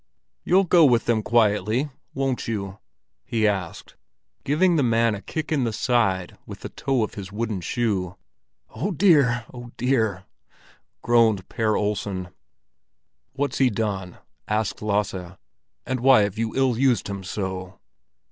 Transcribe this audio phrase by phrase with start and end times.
[0.43, 2.79] "You'll go with them quietly, won't you?"
[3.23, 3.95] he asked,
[4.43, 8.15] giving the man a kick in the side with the toe of his wooden shoe.
[8.71, 9.45] "Oh dear!
[9.53, 10.23] Oh dear!"
[11.03, 12.29] groaned Per Olsen.
[13.33, 14.17] "What's he done?"
[14.47, 15.37] asked Lasse.
[15.85, 17.77] "And why have you ill used him so?"